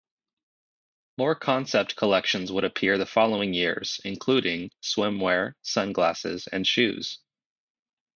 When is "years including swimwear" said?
3.53-5.53